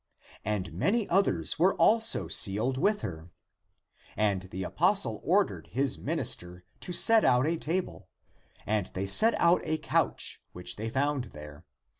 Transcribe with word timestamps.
And 0.43 0.73
many 0.73 1.07
others 1.09 1.59
were 1.59 1.75
also 1.75 2.27
sealed 2.27 2.75
with 2.79 3.01
her. 3.01 3.29
And 4.17 4.41
the 4.49 4.63
apostle 4.63 5.21
ordered 5.23 5.67
his 5.73 5.99
minister 5.99 6.63
(deacon) 6.79 6.79
to 6.79 6.91
set 6.93 7.23
out 7.23 7.45
a 7.45 7.55
table. 7.57 8.07
And 8.65 8.87
they 8.95 9.05
set 9.05 9.35
out 9.39 9.61
a 9.63 9.77
couch 9.77 10.41
which 10.53 10.75
they 10.77 10.89
found 10.89 11.25
there. 11.25 11.65